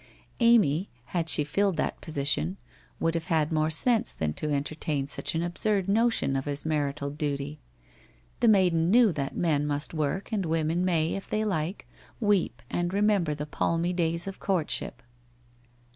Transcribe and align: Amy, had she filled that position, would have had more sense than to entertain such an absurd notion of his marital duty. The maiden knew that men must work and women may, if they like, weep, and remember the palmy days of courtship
Amy, 0.39 0.89
had 1.13 1.29
she 1.29 1.43
filled 1.43 1.77
that 1.77 2.01
position, 2.01 2.57
would 2.99 3.13
have 3.13 3.27
had 3.27 3.51
more 3.51 3.69
sense 3.69 4.13
than 4.13 4.33
to 4.33 4.51
entertain 4.51 5.05
such 5.05 5.35
an 5.35 5.43
absurd 5.43 5.87
notion 5.87 6.35
of 6.35 6.45
his 6.45 6.65
marital 6.65 7.11
duty. 7.11 7.59
The 8.39 8.47
maiden 8.47 8.89
knew 8.89 9.11
that 9.13 9.37
men 9.37 9.67
must 9.67 9.93
work 9.93 10.31
and 10.31 10.43
women 10.43 10.83
may, 10.83 11.13
if 11.13 11.29
they 11.29 11.45
like, 11.45 11.87
weep, 12.19 12.63
and 12.67 12.91
remember 12.91 13.35
the 13.35 13.45
palmy 13.45 13.93
days 13.93 14.25
of 14.25 14.39
courtship 14.39 15.03